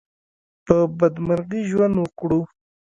[0.65, 2.41] په بدمرغي ژوند وکړو.